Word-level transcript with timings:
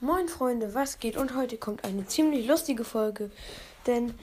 Moin 0.00 0.28
Freunde, 0.28 0.74
was 0.74 1.00
geht? 1.00 1.16
Und 1.16 1.34
heute 1.34 1.56
kommt 1.56 1.84
eine 1.84 2.06
ziemlich 2.06 2.46
lustige 2.46 2.84
Folge. 2.84 3.32
Denn 3.88 4.14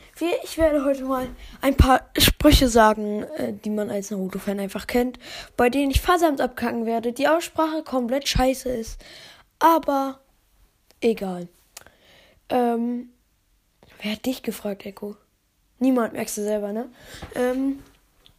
ich 0.43 0.57
werde 0.57 0.85
heute 0.85 1.03
mal 1.03 1.27
ein 1.59 1.75
paar 1.75 2.09
Sprüche 2.17 2.69
sagen, 2.69 3.23
äh, 3.23 3.51
die 3.51 3.69
man 3.69 3.89
als 3.89 4.09
Naruto-Fan 4.09 4.61
einfach 4.61 4.87
kennt, 4.87 5.19
bei 5.57 5.69
denen 5.69 5.91
ich 5.91 5.99
versamt 5.99 6.39
abkacken 6.39 6.85
werde, 6.85 7.11
die 7.11 7.27
Aussprache 7.27 7.83
komplett 7.83 8.25
scheiße 8.25 8.69
ist. 8.69 9.03
Aber 9.59 10.21
egal. 11.01 11.49
Ähm, 12.47 13.09
wer 14.01 14.13
hat 14.13 14.25
dich 14.25 14.43
gefragt, 14.43 14.85
Echo? 14.85 15.17
Niemand, 15.79 16.13
merkst 16.13 16.37
du 16.37 16.43
selber, 16.43 16.71
ne? 16.71 16.89
Ähm, 17.35 17.83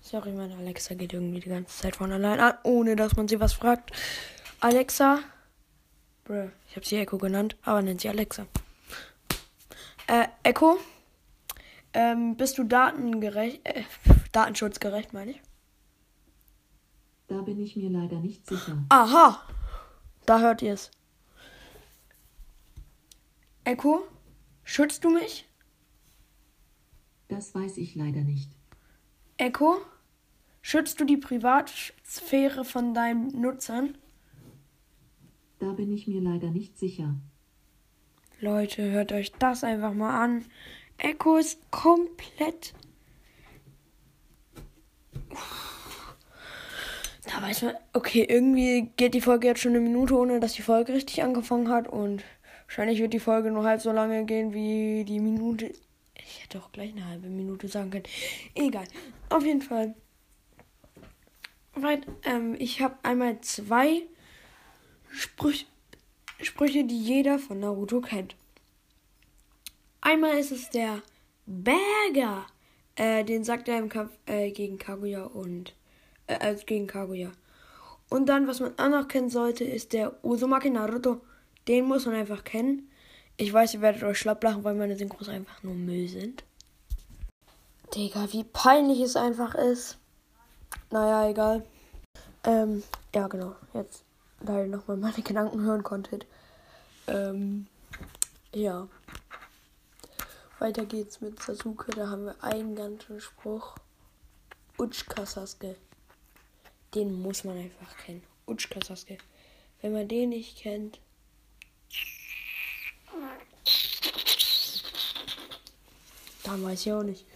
sorry, 0.00 0.32
meine 0.32 0.56
Alexa 0.56 0.94
geht 0.94 1.12
irgendwie 1.12 1.40
die 1.40 1.50
ganze 1.50 1.82
Zeit 1.82 1.96
von 1.96 2.10
allein 2.12 2.40
an, 2.40 2.54
ohne 2.62 2.96
dass 2.96 3.14
man 3.14 3.28
sie 3.28 3.40
was 3.40 3.52
fragt. 3.52 3.92
Alexa, 4.60 5.18
Bruh, 6.26 6.50
ich 6.68 6.74
habe 6.74 6.84
sie 6.84 6.96
Echo 6.96 7.18
genannt, 7.18 7.56
aber 7.62 7.82
nennt 7.82 8.00
sie 8.00 8.08
Alexa. 8.08 8.46
Äh, 10.08 10.26
Echo, 10.42 10.76
ähm, 11.92 12.36
bist 12.36 12.58
du 12.58 12.64
datengerecht, 12.64 13.60
äh, 13.64 13.84
datenschutzgerecht, 14.32 15.12
meine 15.12 15.32
ich? 15.32 15.42
Da 17.28 17.42
bin 17.42 17.60
ich 17.60 17.76
mir 17.76 17.90
leider 17.90 18.18
nicht 18.18 18.44
sicher. 18.44 18.84
Aha, 18.88 19.40
da 20.26 20.40
hört 20.40 20.62
ihr 20.62 20.74
es. 20.74 20.90
Echo, 23.62 24.06
schützt 24.64 25.04
du 25.04 25.10
mich? 25.10 25.48
Das 27.28 27.54
weiß 27.54 27.76
ich 27.78 27.94
leider 27.94 28.20
nicht. 28.20 28.50
Echo, 29.36 29.78
schützt 30.60 30.98
du 30.98 31.04
die 31.04 31.16
Privatsphäre 31.18 32.64
von 32.64 32.94
deinen 32.94 33.40
Nutzern? 33.40 33.96
Da 35.58 35.72
bin 35.72 35.92
ich 35.92 36.06
mir 36.06 36.20
leider 36.20 36.50
nicht 36.50 36.78
sicher. 36.78 37.14
Leute, 38.40 38.90
hört 38.90 39.12
euch 39.12 39.32
das 39.32 39.64
einfach 39.64 39.94
mal 39.94 40.22
an. 40.22 40.44
Echo 40.98 41.36
ist 41.36 41.70
komplett. 41.70 42.74
Da 47.24 47.42
weiß 47.42 47.62
man, 47.62 47.74
okay, 47.92 48.26
irgendwie 48.28 48.90
geht 48.96 49.14
die 49.14 49.20
Folge 49.20 49.48
jetzt 49.48 49.60
schon 49.60 49.72
eine 49.72 49.80
Minute, 49.80 50.14
ohne 50.16 50.38
dass 50.38 50.52
die 50.52 50.62
Folge 50.62 50.92
richtig 50.92 51.22
angefangen 51.22 51.68
hat. 51.68 51.88
Und 51.88 52.22
wahrscheinlich 52.66 53.00
wird 53.00 53.14
die 53.14 53.20
Folge 53.20 53.50
nur 53.50 53.64
halb 53.64 53.80
so 53.80 53.92
lange 53.92 54.24
gehen 54.26 54.52
wie 54.52 55.04
die 55.04 55.20
Minute. 55.20 55.72
Ich 56.14 56.42
hätte 56.42 56.58
auch 56.58 56.72
gleich 56.72 56.92
eine 56.92 57.06
halbe 57.06 57.28
Minute 57.28 57.68
sagen 57.68 57.90
können. 57.90 58.04
Egal. 58.54 58.84
Auf 59.30 59.44
jeden 59.44 59.62
Fall. 59.62 59.94
Weil, 61.74 62.00
ähm, 62.24 62.54
ich 62.58 62.80
habe 62.80 62.96
einmal 63.02 63.40
zwei 63.40 64.02
Sprüche, 65.16 65.64
Sprüche, 66.42 66.84
die 66.84 67.02
jeder 67.02 67.38
von 67.38 67.60
Naruto 67.60 68.02
kennt. 68.02 68.36
Einmal 70.02 70.36
ist 70.38 70.52
es 70.52 70.68
der 70.68 71.02
Berger. 71.46 72.46
Äh, 72.96 73.24
den 73.24 73.42
sagt 73.42 73.68
er 73.68 73.78
im 73.78 73.88
Kampf 73.88 74.12
äh, 74.26 74.50
gegen 74.50 74.78
Kaguya 74.78 75.24
und 75.24 75.74
äh, 76.26 76.36
also 76.36 76.64
gegen 76.66 76.86
Kaguya. 76.86 77.32
Und 78.10 78.26
dann, 78.26 78.46
was 78.46 78.60
man 78.60 78.78
auch 78.78 78.90
noch 78.90 79.08
kennen 79.08 79.30
sollte, 79.30 79.64
ist 79.64 79.94
der 79.94 80.22
Uzumaki 80.22 80.68
Naruto. 80.70 81.22
Den 81.66 81.86
muss 81.86 82.04
man 82.04 82.14
einfach 82.14 82.44
kennen. 82.44 82.90
Ich 83.38 83.52
weiß, 83.52 83.74
ihr 83.74 83.80
werdet 83.80 84.02
euch 84.02 84.18
schlapp 84.18 84.44
lachen, 84.44 84.64
weil 84.64 84.74
meine 84.74 84.96
Synchros 84.96 85.28
einfach 85.28 85.62
nur 85.62 85.74
Müll 85.74 86.08
sind. 86.08 86.44
Digga, 87.94 88.32
wie 88.32 88.44
peinlich 88.44 89.00
es 89.00 89.16
einfach 89.16 89.54
ist. 89.54 89.98
Naja, 90.90 91.28
egal. 91.30 91.64
Ähm, 92.44 92.82
ja, 93.14 93.28
genau. 93.28 93.56
Jetzt, 93.74 94.04
da 94.40 94.60
ihr 94.60 94.66
nochmal 94.66 94.96
meine 94.96 95.22
Gedanken 95.22 95.62
hören 95.62 95.82
konntet. 95.82 96.26
Ähm, 97.06 97.66
ja. 98.54 98.88
Weiter 100.58 100.84
geht's 100.86 101.20
mit 101.20 101.42
Sasuke. 101.42 101.92
Da 101.92 102.08
haben 102.08 102.24
wir 102.26 102.42
einen 102.42 102.74
ganzen 102.74 103.20
Spruch. 103.20 103.76
Utsuka 104.78 105.26
Sasuke. 105.26 105.76
Den 106.94 107.20
muss 107.20 107.44
man 107.44 107.58
einfach 107.58 107.96
kennen. 107.98 108.22
Utsuka 108.46 108.80
Sasuke. 108.84 109.18
Wenn 109.82 109.92
man 109.92 110.08
den 110.08 110.30
nicht 110.30 110.58
kennt. 110.58 110.98
Dann 116.44 116.62
weiß 116.62 116.86
ich 116.86 116.92
auch 116.92 117.02
nicht. 117.02 117.26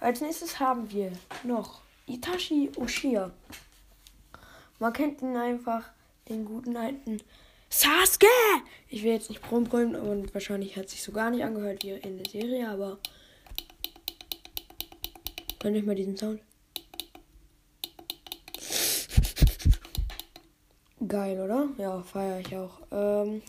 Als 0.00 0.20
nächstes 0.20 0.58
haben 0.58 0.90
wir 0.90 1.12
noch 1.44 1.80
Itachi 2.06 2.70
Uchiha. 2.76 3.30
Man 4.78 4.92
kennt 4.92 5.20
ihn 5.22 5.36
einfach, 5.36 5.84
den 6.28 6.44
guten 6.44 6.76
alten 6.76 7.20
Sasuke! 7.70 8.26
Ich 8.88 9.02
will 9.02 9.12
jetzt 9.12 9.30
nicht 9.30 9.42
brummen 9.42 9.96
und 9.96 10.32
wahrscheinlich 10.34 10.76
hat 10.76 10.88
sich 10.88 11.02
so 11.02 11.12
gar 11.12 11.30
nicht 11.30 11.44
angehört 11.44 11.82
wie 11.82 11.90
in 11.90 12.18
der 12.18 12.30
Serie, 12.30 12.68
aber. 12.68 12.98
Könnt 15.58 15.76
ihr 15.76 15.82
mal 15.82 15.94
diesen 15.94 16.16
Sound? 16.16 16.40
Geil, 21.06 21.40
oder? 21.40 21.68
Ja, 21.78 22.02
feiere 22.02 22.40
ich 22.40 22.56
auch. 22.56 22.80
Ähm, 22.90 23.42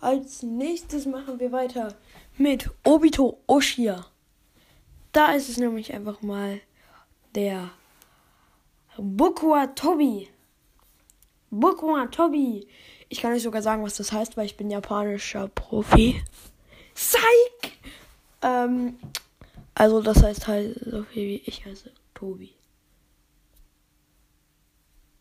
als 0.00 0.42
nächstes 0.42 1.06
machen 1.06 1.40
wir 1.40 1.52
weiter 1.52 1.94
mit 2.38 2.70
Obito 2.84 3.40
Oshia. 3.46 4.06
Da 5.12 5.32
ist 5.32 5.48
es 5.48 5.56
nämlich 5.56 5.94
einfach 5.94 6.20
mal 6.22 6.60
der 7.34 7.70
Bukua 8.98 9.68
Tobi. 9.68 10.28
Bukua 11.50 12.06
Tobi. 12.06 12.66
Ich 13.08 13.20
kann 13.20 13.32
euch 13.32 13.42
sogar 13.42 13.62
sagen, 13.62 13.82
was 13.82 13.96
das 13.96 14.12
heißt, 14.12 14.36
weil 14.36 14.46
ich 14.46 14.56
bin 14.56 14.70
japanischer 14.70 15.48
Profi. 15.48 16.22
Psych! 16.94 17.78
Ähm, 18.42 18.98
also 19.74 20.00
das 20.00 20.22
heißt 20.22 20.46
halt 20.46 20.78
so 20.84 21.02
viel 21.04 21.28
wie 21.28 21.42
ich 21.44 21.64
heiße 21.64 21.90
Tobi. 22.14 22.54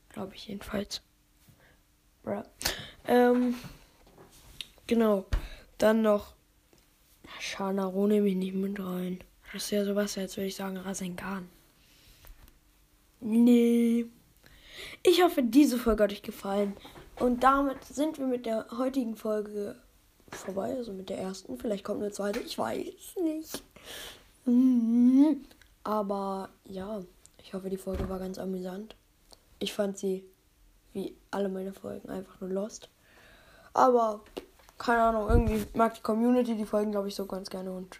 Glaube 0.10 0.34
ich 0.36 0.48
jedenfalls. 0.48 1.02
Bruh. 2.24 2.44
Ähm, 3.08 3.56
genau. 4.88 5.26
Dann 5.78 6.02
noch 6.02 6.34
Shanaro 7.40 8.08
nehme 8.08 8.30
ich 8.30 8.36
nicht 8.36 8.56
mit 8.56 8.80
rein. 8.80 9.20
Das 9.52 9.64
ist 9.64 9.72
ja 9.72 9.86
sowas, 9.86 10.18
als 10.18 10.38
würde 10.38 10.48
ich 10.48 10.56
sagen 10.56 10.78
Rasengan. 10.78 11.50
Nee. 13.20 13.65
Ich 15.08 15.22
hoffe, 15.24 15.44
diese 15.44 15.78
Folge 15.78 16.04
hat 16.04 16.12
euch 16.12 16.24
gefallen. 16.24 16.76
Und 17.20 17.44
damit 17.44 17.84
sind 17.84 18.18
wir 18.18 18.26
mit 18.26 18.48
der 18.48 18.66
heutigen 18.76 19.16
Folge 19.16 19.76
vorbei. 20.30 20.76
Also 20.76 20.94
mit 20.94 21.10
der 21.10 21.20
ersten. 21.20 21.60
Vielleicht 21.60 21.84
kommt 21.84 22.02
eine 22.02 22.12
zweite. 22.12 22.40
Ich 22.40 22.58
weiß 22.58 23.16
nicht. 23.24 23.64
Mhm. 24.46 25.46
Aber 25.84 26.50
ja, 26.66 27.04
ich 27.44 27.54
hoffe, 27.54 27.70
die 27.70 27.78
Folge 27.78 28.10
war 28.10 28.18
ganz 28.18 28.40
amüsant. 28.40 28.96
Ich 29.60 29.74
fand 29.74 29.98
sie, 29.98 30.26
wie 30.94 31.16
alle 31.30 31.50
meine 31.50 31.74
Folgen, 31.74 32.10
einfach 32.10 32.42
nur 32.42 32.50
lost. 32.50 32.90
Aber 33.74 34.22
keine 34.80 35.04
Ahnung, 35.04 35.30
irgendwie 35.30 35.66
mag 35.78 35.94
die 35.94 36.02
Community 36.02 36.56
die 36.56 36.66
Folgen, 36.66 36.92
glaube 36.92 37.10
ich, 37.10 37.16
so 37.16 37.28
ganz 37.28 37.52
gerne. 37.52 37.72
Und 37.72 38.00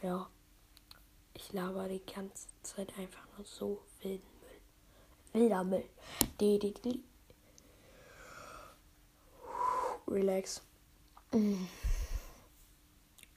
ja, 0.00 0.28
ich 1.34 1.52
laber 1.52 1.88
die 1.88 2.02
ganze 2.06 2.46
Zeit 2.62 2.96
einfach 2.98 3.26
nur 3.36 3.44
so 3.44 3.80
Müll. 4.04 4.20
Wilder 5.32 5.64
Müll. 5.64 5.84
Relax. 10.08 10.62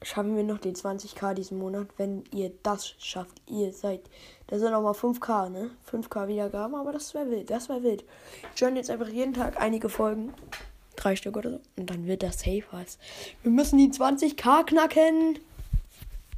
Schaffen 0.02 0.36
wir 0.36 0.44
noch 0.44 0.60
die 0.60 0.74
20k 0.74 1.34
diesen 1.34 1.58
Monat, 1.58 1.88
wenn 1.98 2.26
ihr 2.32 2.52
das 2.64 2.94
schafft. 3.00 3.42
Ihr 3.48 3.74
seid. 3.74 4.02
Das 4.48 4.60
sind 4.60 4.72
nochmal 4.72 4.94
5k, 4.94 5.50
ne? 5.50 5.72
5k 5.90 6.28
Wiedergaben, 6.28 6.76
aber 6.76 6.92
das 6.92 7.14
wäre 7.14 7.32
wild. 7.32 7.50
Das 7.50 7.70
wäre 7.70 7.82
wild. 7.82 8.04
Ich 8.54 8.62
höre 8.62 8.76
jetzt 8.76 8.90
einfach 8.90 9.08
jeden 9.08 9.34
Tag 9.34 9.60
einige 9.60 9.90
Folgen. 9.90 10.34
Drei 10.96 11.16
Stück 11.16 11.38
oder 11.38 11.52
so. 11.52 11.60
Und 11.78 11.90
dann 11.90 12.06
wird 12.06 12.24
das 12.24 12.40
safe 12.40 12.66
was. 12.72 13.00
Wir 13.42 13.52
müssen 13.52 13.78
die 13.78 13.90
20k 13.90 14.66
knacken. 14.66 15.40